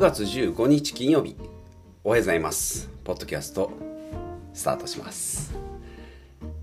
[0.00, 1.36] 月15日金曜日。
[2.04, 2.88] おはようございます。
[3.04, 3.70] ポッドキャスト
[4.54, 5.54] スタートします。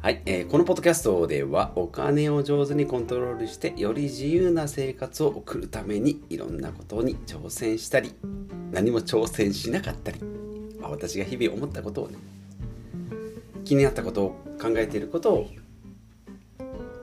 [0.02, 8.16] はい、えー、このポッドキャストではお金を上手にコントロールしてより自由な生活を送るためにいろんなことに挑戦したり
[8.72, 10.20] 何も挑戦しなかったり、
[10.82, 12.18] まあ、私が日々思ったことをね
[13.66, 14.30] 気になったことを
[14.60, 15.48] 考えていることを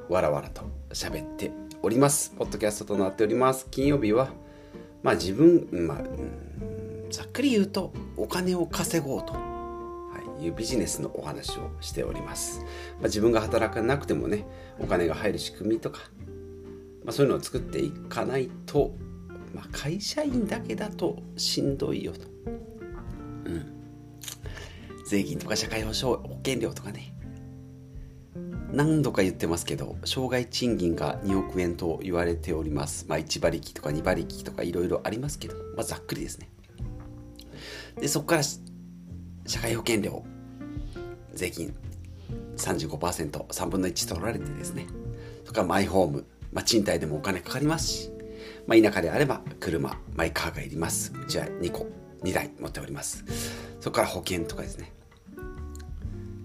[0.09, 2.35] わらわらと喋っております。
[2.37, 3.69] ポッドキャストとなっております。
[3.71, 4.31] 金曜日は
[5.05, 5.99] まあ自分、まあ、
[7.11, 14.47] ざっくり言うとお金を稼ごうと、はい、いうビジネスのお話をしております、まあ、自分が働かなくてもね
[14.81, 16.01] お金が入る仕組みとか、
[17.05, 18.95] まあ、そういうのを作っていかないと、
[19.55, 23.67] まあ、会社員だけだとしんどいよと、うん、
[25.07, 27.15] 税金とか社会保障保険料とかね
[28.75, 33.07] 何度か言ってますけど、障害賃金が2億円と言われております。
[33.09, 36.49] まあ、1馬力とか2馬力とかいろいろありますけど、まあ、ざっくりですね。
[38.01, 40.25] で、そこから社会保険料、
[41.35, 41.73] 税金
[42.57, 44.87] 35%、3分の1取られてですね、
[45.45, 48.11] それからマイホーム、まあ、賃貸でもお金かかりますし、
[48.67, 51.13] まあ、田舎であれば車、マイカーがいります。
[51.15, 51.87] うちは2個、
[52.25, 53.25] 2台持っております。
[53.79, 54.93] そこから保険とかですね、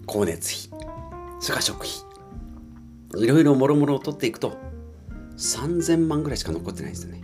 [0.06, 0.80] 光熱費、
[1.40, 2.09] それから食費、
[3.16, 4.56] いろいろもろもろを取っていくと
[5.36, 7.22] 3000万ぐらいしか残ってないんですよね。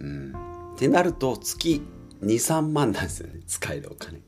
[0.00, 0.32] うん。
[0.74, 1.82] ってなると月
[2.22, 4.20] 23万なんですよね 使えるお金。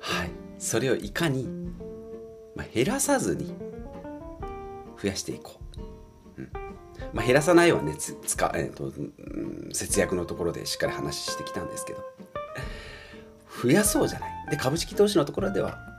[0.00, 0.30] はい。
[0.58, 1.46] それをいかに、
[2.54, 3.54] まあ、減らさずに
[5.00, 5.60] 増やしていこ
[6.38, 6.40] う。
[6.40, 6.50] うん
[7.12, 12.02] まあ、減らさないはねつ使、えーとうん、節約のところでしっかり話してきたんですけど
[13.62, 14.50] 増やそうじゃない。
[14.50, 15.95] で株式投資のところでは、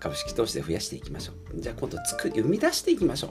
[0.00, 1.60] 株式投資で増やしていきましょう。
[1.60, 3.30] じゃあ今度作り生み出していきましょう。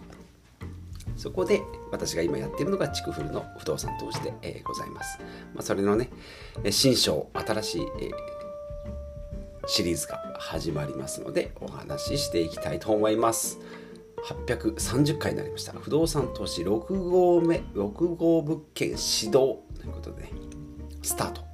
[1.18, 5.20] そこで私が今やっているのが築古の不動産投資で、ございます。
[5.54, 6.10] まあ、それのね、
[6.72, 7.82] 新章、新しい、
[9.68, 13.60] シリーズが始まりますのでお話ししていきたいと思います。
[14.26, 15.74] 830回になりました。
[15.74, 20.32] 不動産投資6号目、6号物件指導ということで、ね、
[21.02, 21.45] スタート。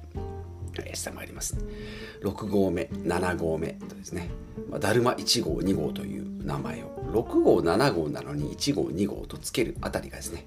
[0.94, 1.56] してまいります、
[2.22, 4.30] 6号目7号目とですね、
[4.70, 10.46] ま、だるま1号2号という名前を6号7号なのに1号2号とつけるあたりがですね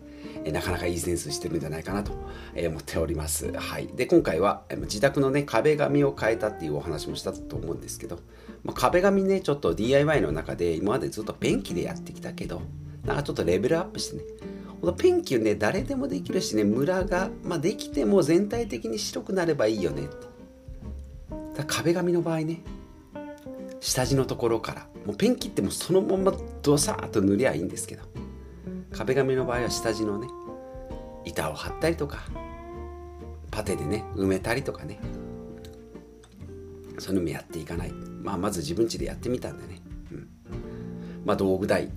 [0.52, 3.52] なかなかいいセンスしてるんじゃないかなと思っております。
[3.58, 3.88] はい。
[3.88, 8.19] で、今回は自宅のね、壁紙を変えたっていうお話もしたと思うんですけど、
[8.64, 12.62] まあ、壁紙ね、ちょっと DIY の中で今までずっとペンキでやってきたけど、
[13.06, 14.24] なんかちょっとレベルアップしてね、
[14.85, 20.35] このペンキね、誰でもできるしね、ムラが、まあ、できても全体的に白くなればいいよねって。
[21.68, 22.62] 壁紙の場合ね
[23.79, 28.03] 下地のところからもうペン切ってもそのままドサーッと塗りゃいいんですけど
[28.91, 30.28] 壁紙の場合は下地のね
[31.23, 32.19] 板を張ったりとか
[33.52, 35.00] パテでね埋めたりとかね
[37.00, 39.81] そういうのもやっていかない、まあ、まず自分家でやってみたんでね、
[40.12, 40.28] うん、
[41.25, 41.90] まあ道具代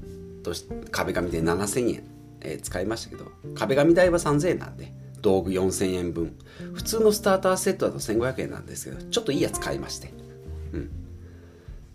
[0.43, 0.53] と
[0.91, 2.03] 壁紙で7000円、
[2.41, 6.37] えー、使いましたけど壁紙代は3000円なんで道具4000円分。
[6.75, 10.13] 普通のスターターセットだと1500円なんですけどちょっといいやつ買いまして、
[10.73, 10.91] うん、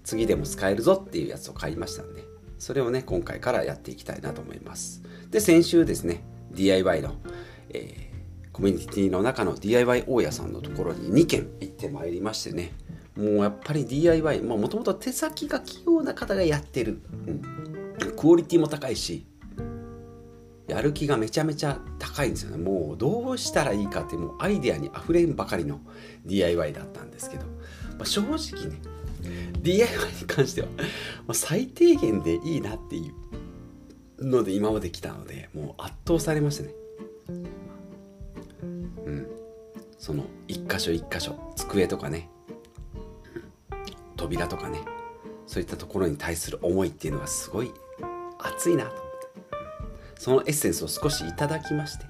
[0.04, 2.24] 次でも使えるぞっていうやつを買いましたんで
[2.60, 5.02] それをね今回からやっていきたいなと思います。
[5.30, 7.16] で先週ですね DIY の、
[7.70, 12.74] えー、コミュニティの中の DIY 大家さんのところに2軒行ってまいりましてね。
[13.16, 17.42] もうやっぱり DIY もともと手先が器用な方がやってる、うん、
[18.16, 19.28] クオリティも高いし
[20.74, 22.58] やる気がめちゃめちゃ高いんですよね。
[22.58, 25.80] もうどうしたらいいかってもうアイデアにあふれんばかりの
[26.26, 28.82] DIY だったんですけど、まあ、正直ね
[29.62, 29.88] DIY
[30.20, 30.68] に関しては、
[31.32, 33.12] 最低限でいいなってい
[34.20, 36.74] うので今まで来たのでもう圧倒されましたね。
[39.06, 39.28] うん。
[40.00, 42.30] その一箇所一箇所机とかね、
[44.18, 44.80] 扉とかね
[45.46, 47.72] そういったところに対する思いっていうのがすごい
[48.40, 49.03] 熱いなと。
[50.24, 52.06] そのエッセンスを少しいただきまして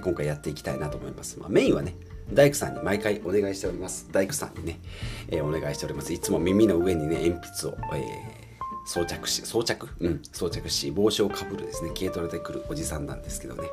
[0.00, 1.94] 今回やっていきたいなと思います、まあ、メインはね
[2.32, 4.08] 大工さんに毎回お願いしております。
[4.12, 4.80] 大工さんにね、
[5.28, 6.12] えー、お願いしております。
[6.12, 9.88] いつも耳の上にね鉛筆を、えー、装着し装着？
[9.98, 13.68] うん装着し帽子をかぶるですね軽トラで来るおじさんなんですけどね。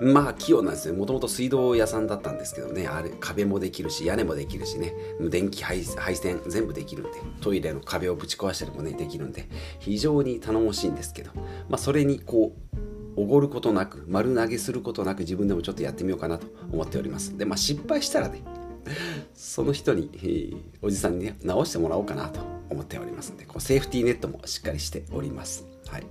[0.00, 9.48] まあ器用なんですねもともと水道屋さんだったんですけどねあれ壁もできるし屋根もできるしね電気配線全部できるんでトイレの壁をぶち壊したりもねできるんで
[9.78, 11.30] 非常に頼もしいんですけど
[11.68, 12.71] まあそれにこう
[13.16, 17.36] おごることなく丸投げすることなく自分でもちょっとやってみようかなと思っております。
[17.36, 18.42] でまあ失敗したらね
[19.34, 23.32] その人に、えー、おじさんにね直してもらおうかなと思っております。
[23.32, 25.66] んでこうセーフティーネットもしっかりしております。
[25.86, 26.06] はい。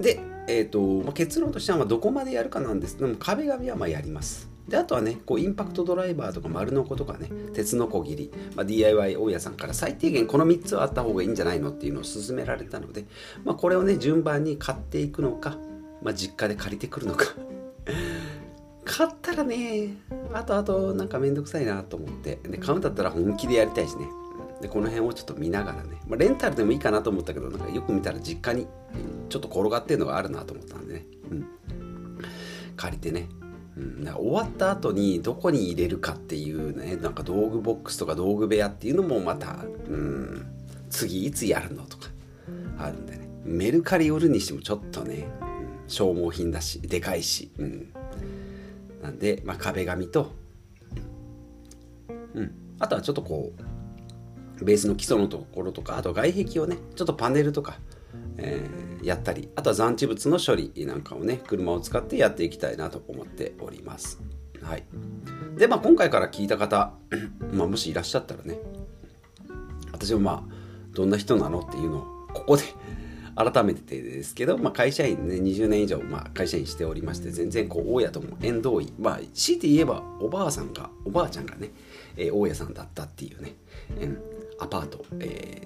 [0.00, 4.48] でえーとまあ、結論としてはまどこまでやるかなんですけども壁紙はまやります。
[4.68, 13.04] であとはねこうインパクトドライバーとか丸ノコとかね鉄のこぎり、まあ、DIY 大家さんから最低限この3つはあった方がいいんじゃないのっていうのを勧められたので、
[13.44, 15.56] まあ、これをね順番に買っていくのか、
[16.02, 17.26] まあ、実家で借りてくるのか。
[18.84, 19.96] 買ったらね
[20.32, 24.08] あとあとなんかめんどくさいなと思ってで買うんだったら本気でやりたいしね。
[24.60, 28.66] でこの辺をちょっと見ながらね、まあ、レンタルでもいいかなと思ったけどなんかよく見たら実家に
[29.28, 31.46] ちょっと転がってるのがあるなと思ったんでね、うん、
[32.76, 33.28] 借りてね。
[33.76, 40.46] うん、終わった後にどこに入れるかっていうねなんか道具ボックスとか道具部屋っていうのもまた、うん、
[40.88, 42.08] 次いつやるのとか
[42.78, 43.26] あるんでね。
[43.44, 47.92] メルカリ売るにしてもちょっとね、うん、消耗品だしでかいし、うん、
[49.02, 50.32] なんで、まあ、壁紙と、
[52.34, 53.52] うん、あとはちょっとこ
[54.60, 57.78] うベースの基礎のところとかあと外壁をねちょっとパネルとか
[58.38, 64.20] えー、やったりあとは残地物の処理なんかをね車を使ってやっていきたいなと思っております。
[64.62, 64.84] はい、
[65.56, 66.92] でまあ今回から聞いた方、
[67.52, 68.58] まあ、もしいらっしゃったらね
[69.92, 70.56] 私もまあ
[70.92, 72.64] どんな人なのっていうのをここで
[73.36, 81.70] 改めてですけど、まあ、会社員ね20年以上、まあ、会社員しておりまして全然こう大家とも縁遠いまあ強いて言えばおばあさんがおばあちゃんがね、
[82.16, 83.54] えー、大家さんだったっていうね、
[84.00, 84.18] えー、
[84.58, 85.65] アパート、え、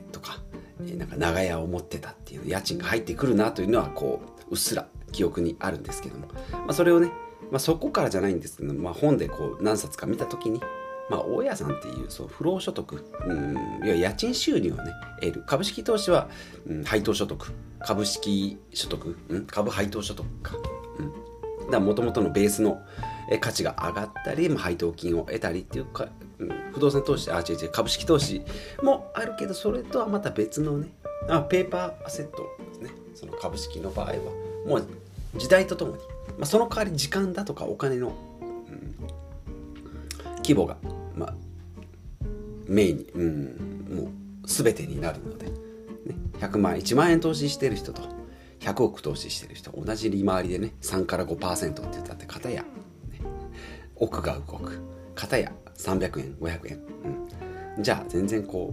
[1.10, 7.08] か長屋を持ってたっていう家賃が入ってくるなというのはこううっすら記憶にあるんですけども、まあ、それをね、
[7.50, 10.60] まあ、そこからじゃないんですけど、まあ、本でこう何冊か見た時に、
[11.08, 15.44] まあ、大家さんっていうそう不労所得、うん、いや家賃収入をね得る。
[15.46, 16.28] 株式投資は、
[16.66, 20.54] うん、配当所得株式所得、うん、株配当所得か、
[20.98, 22.80] うん、だもともとのベースの
[23.40, 26.08] 価値が上がったり、まあ、配当金を得たりっていうか
[26.38, 28.42] うん不動産投資あ違う違う株式投資
[28.82, 30.88] もあるけどそれとはまた別のね
[31.28, 32.90] あペーパーアセットですね。
[33.14, 34.14] その株式の場合は。
[34.66, 34.86] もう
[35.36, 36.02] 時代とともに、
[36.38, 38.94] まあ、その代わり時間だとかお金の、うん、
[40.38, 40.76] 規模が、
[41.14, 41.34] まあ、
[42.66, 44.08] メインに、うん、もう
[44.46, 45.52] 全てになるので、ね、
[46.40, 48.02] 100万1万円投資してる人と
[48.60, 52.68] 100億投資してる人同じ利回りでね3から5%って言ったって片や、ね、
[53.96, 54.80] 億が動く。
[55.14, 56.80] 片や300円500円、
[57.76, 58.72] うん、じゃあ全然こ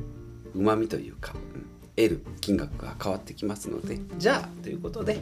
[0.54, 1.66] ううまみというか、うん、
[1.98, 5.20] 得る金額が変わってきますのでじゃあということで、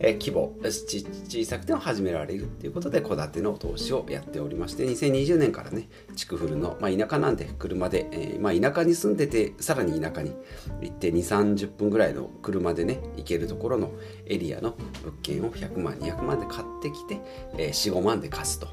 [0.00, 10.34] え規模小さくても始められるということで戸建ての投資をやっておりまして2020年からね築古の、まあ、田舎なんで車で、えー、まあ、田舎に住んでてさらに田舎に
[10.82, 13.92] 行って2 3 0分ぐらいの車でね行けるところの
[14.26, 14.74] エリアの
[15.04, 17.20] 物件を100万200万で買ってきて、
[17.56, 18.66] えー、45万で貸すと。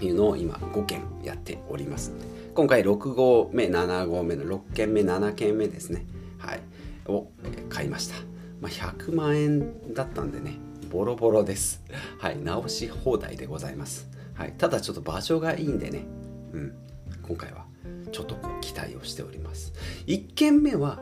[0.00, 2.12] いうのを今5件やっております
[2.54, 6.06] 今回6号目7号目の6件目7件目ですね
[6.38, 6.60] はい。
[7.06, 7.30] を
[7.68, 8.16] 買いました、
[8.60, 10.58] まあ、100万円だったんでね
[10.90, 11.82] ボロボロです。
[12.18, 12.38] はい。
[12.42, 14.08] 直し放題でございます。
[14.34, 14.54] はい。
[14.56, 16.06] ただちょっと場所がいいんでね。
[16.52, 16.74] うん。
[17.22, 17.66] 今回は
[18.10, 19.72] ちょっとこう期待をしております。
[20.06, 21.00] 1軒目は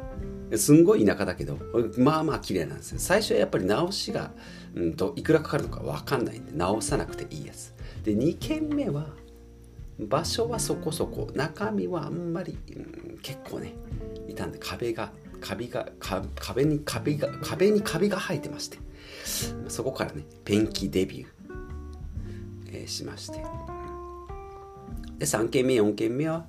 [0.56, 1.59] すんごい田舎だけど
[1.99, 2.99] まあまあ綺麗なんですよ。
[2.99, 4.33] 最初はやっぱり直しが、
[4.75, 7.75] うんと、いくらかかるのか分かんないんで直さなくていいやつ。
[8.05, 9.06] で2軒目は
[9.99, 11.31] 場所はそこそこ。
[11.35, 12.79] 中身はあんまり、う
[13.15, 13.75] ん、結構ね
[14.29, 15.88] いたんで壁が壁が
[16.35, 18.79] 壁に壁が壁に壁が生えてまして
[19.69, 21.26] そこからねペンキデビュー、
[22.73, 23.43] えー、しまして。
[25.19, 26.45] で3軒目4軒目は、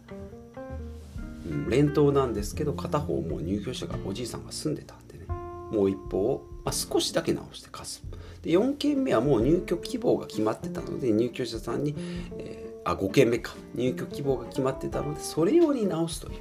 [1.45, 5.25] うん、連棟なんですけど片方もう入居者がおじいさんが住んでたんでね
[5.71, 8.03] もう一方を、まあ、少しだけ直して貸す。
[8.41, 11.95] で4件目はもう入居希望が決まってたので入居者さんに、
[12.37, 13.55] えー、あ5件目か。
[13.73, 16.39] 入居希望が決まってたのでそれ用に直すという、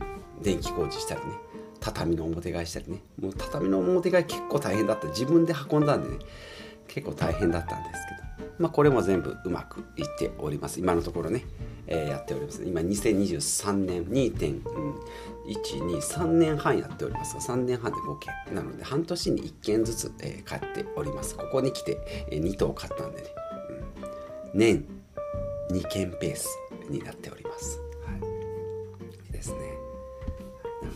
[0.00, 1.51] うん、電気工事したりね。
[1.82, 3.02] 畳の表替えしたりね。
[3.20, 5.08] もう畳の表替え結構大変だった。
[5.08, 6.18] 自分で運んだんでね。
[6.88, 8.22] 結構大変だったんですけど。
[8.58, 10.78] まあこれも全部うまくいっております。
[10.80, 11.44] 今のところね、
[11.86, 12.62] えー、やっております。
[12.64, 21.34] 今2023年2.123年半やっておりますが3年半で合計なので半年に1件ずつ、えー、買っております。
[21.34, 21.98] ここに来て、
[22.30, 23.28] えー、2頭買ったんでね、
[24.54, 24.86] うん、年
[25.70, 26.48] 2件ペース
[26.88, 27.80] になっております、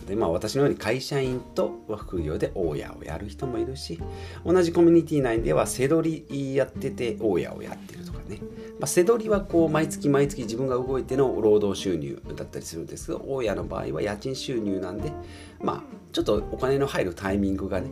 [0.06, 4.00] でまあ私のように会社員と副業で大家をやる人もいるし
[4.44, 8.38] 同じコミュニティ内では背取りやってて大家をやってるとかね。
[8.78, 15.12] まあ、背取りはこう毎月毎月自分が動いての労働収入だったりするんですけど大家の場合は家賃収入なんで
[15.60, 15.82] まあ
[16.12, 17.88] ちょっとお金の入るタイミングがね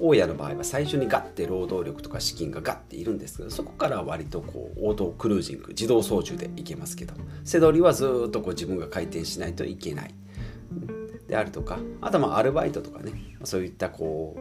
[0.00, 7.14] 大家の場合は最初にガッて労働力とか資金がガッているんですけどそこからは割とこうオートクルージング自動操縦でいけますけど
[7.44, 10.14] 背取りはずっとこう自分が回転しないといけない。
[11.28, 13.12] であるとかあとはまあアルバイトとかね
[13.44, 14.36] そういったこ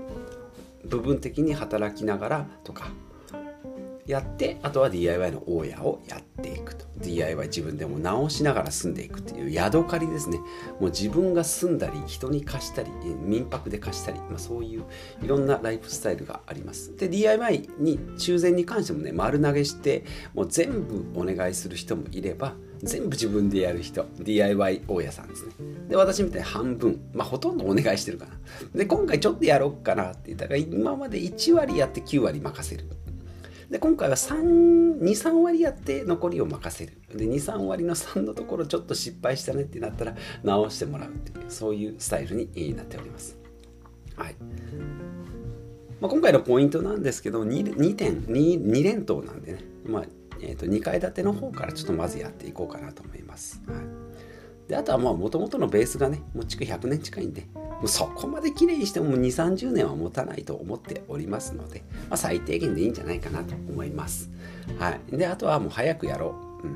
[0.84, 2.92] う部分的に働きながらとか
[4.06, 6.86] やってあとは DIY の大家をやっていくと。
[6.98, 10.40] DIY 自分でも直しながら住んでいくという宿借りですね。
[10.80, 14.84] もう自分が住んだり人に貸したり民泊で貸したり、まあ、そういう
[15.22, 16.96] いろんなライフスタイルがあります。
[16.98, 25.54] で DIY に修繕に関してもね丸投げしてもう全部お願いする人もいれば全部自分でやる人 DIY 大家さんですね。
[25.90, 28.32] で私みたいに半分まあほとんどお願いしてるかな。
[28.76, 32.86] で今回ちょっとやろうかなって言ったら今まで1割やって9割任せる。
[33.70, 36.94] で今回は23割やって残りを任せる。
[37.16, 43.38] で23割の3のところちょっと失敗したねってなったら直してもらうっていうそういうスタイルになっております。
[44.16, 44.36] はい。
[46.02, 50.04] まあ、今回のポイントなんですけど 2, 2点 2, 2連投なんでね、まあ
[50.44, 64.32] えー、と2階建ての方からちょっとまずやっていこうかなと思います、はい、であとはもともとのベースがねもう築100年近いんでもうそこまで綺麗にしても2 3 0年は持たないと思っておりますので、まあ、最低限でいいんじゃないかなと思います。
[64.80, 66.68] はい、であとはもう早くやろう、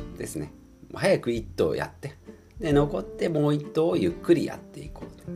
[0.00, 0.52] うん、ですね。
[0.94, 2.14] 早く1頭やって
[2.60, 5.30] で残ってもう1頭をゆっくりやっていこう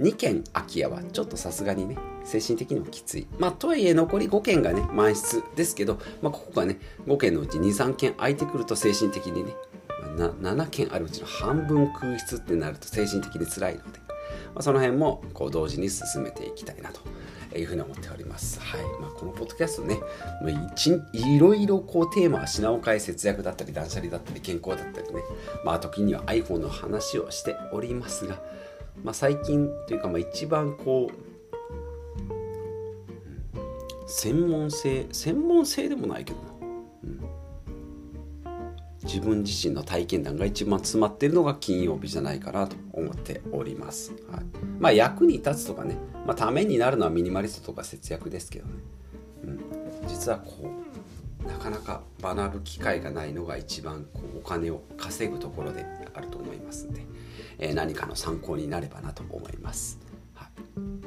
[0.00, 3.26] 2軒空き家はちょっとさすがにね精神的にもきつい。
[3.38, 9.54] まあ、とはいえ残り5件がね満室ですけど、まあ、ここがね5件のうち23件空いてくると精神的にね
[10.16, 17.00] 7件あるうちの半分空室ってなると精神的に辛いので、まあ、その辺もこう同時に進めていきたいなと
[17.58, 18.60] いうふうに思っております。
[18.60, 19.98] はいまあ、このポッドキャストね、
[20.42, 20.50] まあ、
[21.12, 25.22] いろいろこうテーマは品を変え節約だったり断捨離だったり健康だったりね、
[25.64, 28.40] まあ、時には iPhone の話をしておりますが、
[29.02, 31.14] まあ、最近というかまあ一番こう
[34.06, 36.44] 専門性専門性でもないけどな。
[37.04, 37.20] うん。
[39.02, 44.12] 自分自身の体験談が一番詰まってるのが金曜日じゃないかなと思っております。
[44.30, 44.44] はい、
[44.78, 48.72] まあ役に立つとかね、まあ、ためになるのはミニマリストとか節約ですけどね、
[49.44, 49.60] うん、
[50.06, 50.70] 実はこ
[51.44, 57.00] うなかなか学ぶ機会がないのが一番こうお金を稼ぐところであると思いますんで、
[57.60, 59.98] え、何かの参考になればなと思います。
[60.34, 61.00] はい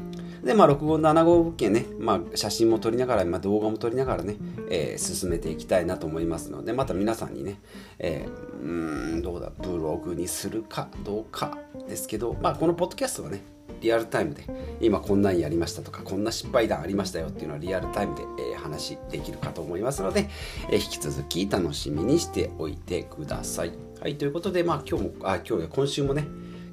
[0.44, 4.36] で、まあ、6号、7号物件ね、まあ、写真も撮りながら、まあ、動画も撮りながらね、
[4.70, 7.62] えー、進めていきたいなと思いますので、また皆さんにね、
[7.98, 11.58] えー、うん、どうだ、ブログにするかどうか
[11.88, 13.42] ですけど、まあ、このポッドキャストはね、
[13.80, 14.44] リアルタイムで、
[14.82, 20.30] 今こんなんやりましたとか、こんな失敗談ありましたよっていうのはリアルタイムで、えー、話できるかと思いますので、
[20.70, 23.72] え、引き続き楽しみにしておいてください。
[24.04, 26.28] はい、ということで、まあ、今日も、あ、今日、今週もね、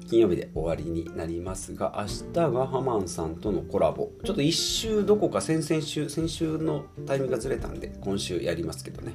[0.09, 4.11] 金曜日で終わりになりますが明日がハマンさんとのコラボ。
[4.25, 9.13] ちょっと一週どこか先々週先週のタイミングがずれたんで今週やりますけどね。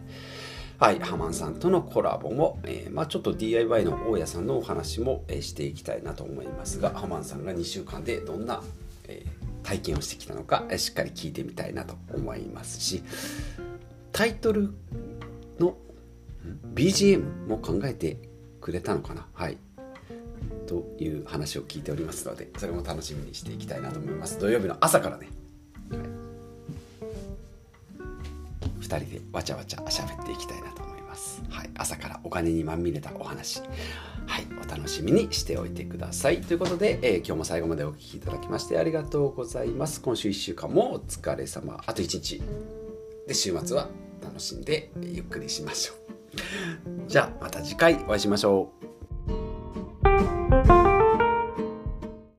[0.79, 8.63] はい、ハマンさんとのコラボも、えー、まあ、ちょっと DIY の大家さんのお話も、えー、していきたいなと思いますがハマンさんが2週間でどんな、
[9.09, 13.03] えー、体験をしてきたのか、え、しっかり聞いてみたいなと思いますし
[14.13, 14.73] タイトル
[15.59, 15.77] の
[16.75, 18.19] BGM も考えて
[18.61, 19.27] くれたのかな？
[19.33, 19.59] はい。
[20.67, 24.39] という話を聞いておりますのでそれも楽しみにしていきたいなと思います。
[24.39, 25.29] 土曜日の朝からね、
[25.91, 26.01] はい、
[28.81, 33.61] 2人でわちゃわちゃ喋っていきたいなと思います、はい、朝からお金にまみれたお話。
[34.27, 34.47] はい。
[34.61, 36.41] お楽しみにしておいてください。
[36.41, 40.01] ということで、えー、今日も最後までお聴きいただきましてありがとうございます。
[40.01, 41.81] 今週1週間もお疲れ様。
[41.87, 42.43] あと1日
[43.29, 43.89] で週末は
[44.21, 46.06] 楽しんでゆっくりしましょう。
[47.07, 48.76] じゃあまた次回お会いしましょう。